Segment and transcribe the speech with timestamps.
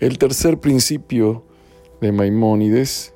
[0.00, 1.42] El tercer principio
[2.00, 3.12] de Maimónides,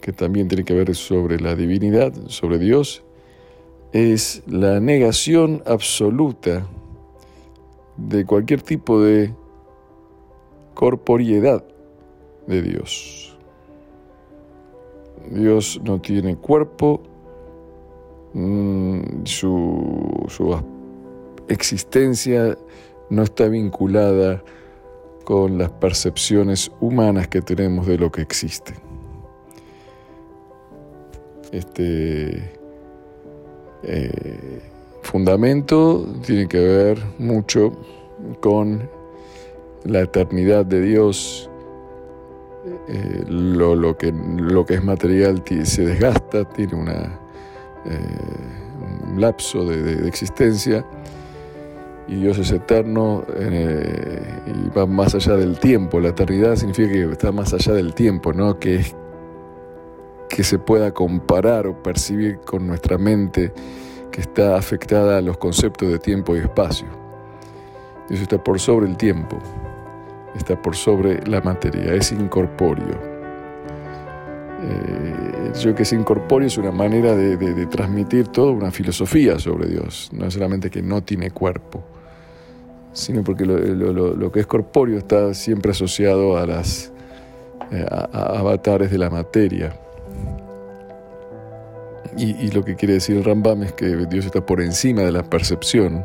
[0.00, 3.02] que también tiene que ver sobre la divinidad, sobre Dios,
[3.92, 6.68] es la negación absoluta
[7.96, 9.34] de cualquier tipo de
[10.74, 11.64] corporiedad
[12.46, 13.36] de Dios.
[15.32, 17.02] Dios no tiene cuerpo,
[18.34, 20.62] mm, su, su
[21.48, 22.56] existencia
[23.10, 24.40] no está vinculada
[25.24, 28.74] con las percepciones humanas que tenemos de lo que existe.
[31.50, 32.52] Este
[33.82, 34.60] eh,
[35.02, 37.72] fundamento tiene que ver mucho
[38.40, 38.88] con
[39.84, 41.50] la eternidad de Dios.
[42.88, 47.20] Eh, lo, que, lo que es material se desgasta, tiene una,
[47.84, 50.84] eh, un lapso de existencia
[52.06, 56.00] y Dios es eterno eh, y va más allá del tiempo.
[56.00, 58.58] La eternidad significa que está más allá del tiempo, ¿no?
[58.58, 58.94] que, es,
[60.28, 63.52] que se pueda comparar o percibir con nuestra mente
[64.10, 66.86] que está afectada a los conceptos de tiempo y espacio.
[68.08, 69.38] Dios está por sobre el tiempo,
[70.36, 73.14] está por sobre la materia, es incorpóreo.
[74.66, 79.68] Eh, yo que es incorpóreo es una manera de, de, transmitir toda una filosofía sobre
[79.68, 81.82] Dios, no solamente que no tiene cuerpo
[82.94, 86.92] sino porque lo, que es corpóreo está siempre asociado a las
[87.70, 89.76] eh, avatares de la materia.
[92.16, 95.24] Y, lo que quiere decir el Rambam es que Dios está por encima de la
[95.24, 96.04] percepción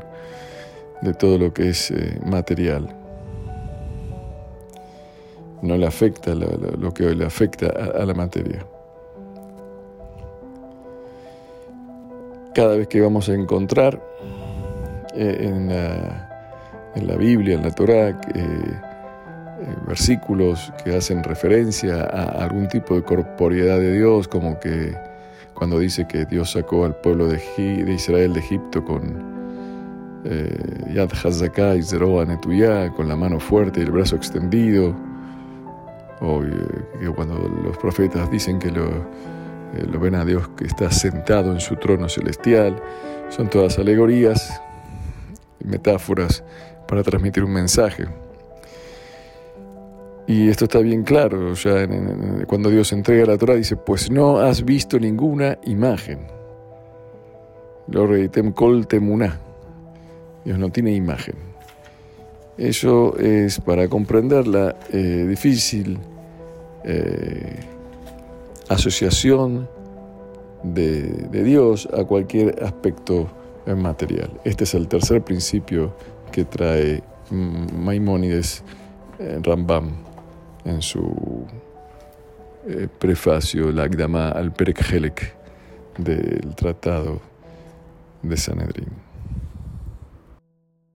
[1.01, 2.89] de todo lo que es eh, material.
[5.61, 8.65] No le afecta lo, que le afecta a, la materia.
[12.55, 14.01] Cada vez que vamos a encontrar
[15.13, 16.28] eh, en la
[16.95, 22.95] en la Biblia, en la Torá, eh, eh, versículos que hacen referencia a algún tipo
[22.95, 24.95] de corporeidad de Dios, como que
[25.53, 27.41] cuando dice que Dios sacó al pueblo de,
[27.93, 33.83] Israel de Egipto con eh, Yad Hazaká y Zeroa Netuyá, con la mano fuerte y
[33.83, 34.95] el brazo extendido,
[36.21, 38.89] o que cuando los profetas dicen que lo,
[39.89, 42.75] lo ven a Dios que está sentado en su trono celestial,
[43.29, 44.61] son todas alegorías
[45.63, 46.43] metáforas
[46.89, 48.05] para transmitir un mensaje.
[50.27, 51.87] Y esto está bien claro, ya
[52.47, 56.27] cuando Dios entrega la Torah dice, pues no has visto ninguna imagen.
[57.87, 58.53] Lo reitem.
[60.45, 61.35] Dios no tiene imagen.
[62.57, 65.97] Eso es para comprender la eh, difícil
[66.83, 67.59] eh,
[68.67, 69.69] asociación
[70.63, 71.01] de,
[71.31, 73.29] de Dios a cualquier aspecto
[73.75, 74.31] material.
[74.43, 75.93] Este es el tercer principio
[76.31, 78.63] que trae Maimónides
[79.19, 79.91] eh, Rambam
[80.65, 81.45] en su
[82.67, 85.35] eh, prefacio, Lagdama al Perek
[85.97, 87.21] del Tratado
[88.21, 89.08] de Sanedrín.